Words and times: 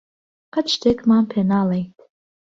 قەت 0.53 0.67
شتێکمان 0.73 1.23
پێ 1.31 1.41
ناڵێت. 1.51 1.89